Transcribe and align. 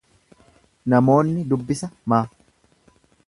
Namoonni 0.93 1.45
dubbisa 1.51 1.91
ma 2.13 2.21